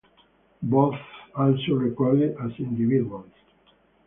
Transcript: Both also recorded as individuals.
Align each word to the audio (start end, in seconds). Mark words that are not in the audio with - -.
Both 0.63 0.95
also 1.35 1.73
recorded 1.73 2.35
as 2.43 2.53
individuals. 2.57 3.29